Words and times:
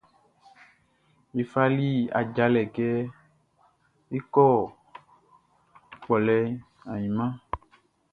Ye 1.35 1.43
fali 1.51 1.89
ajalɛ 2.19 2.61
kɛ 2.75 2.87
é 4.15 4.17
kɔ́ 4.33 4.51
kpɔlɛ 6.01 6.37
ainman. 6.93 7.31